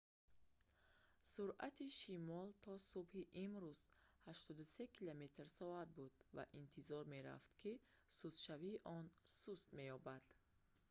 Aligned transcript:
суръати 1.31 1.85
шамол 1.99 2.49
то 2.63 2.71
субҳи 2.91 3.23
имрӯз 3.45 3.81
83 4.31 4.87
км/с 4.97 5.55
буд 5.95 6.13
ва 6.35 6.43
интизор 6.61 7.03
мерафт 7.13 7.51
ки 7.61 7.71
сустшавии 8.19 8.81
он 8.97 9.05
суст 9.39 9.67
меёбад 9.77 10.23